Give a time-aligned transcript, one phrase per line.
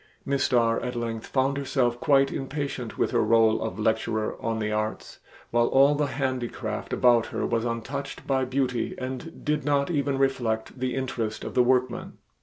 [0.25, 4.71] Miss Starr at length found herself quite impatient with her role of lecturer on the
[4.71, 5.19] arts,
[5.51, 10.79] while all the handicraft about her was untouched by beauty and did not even reflect
[10.79, 12.13] the interest of the workman.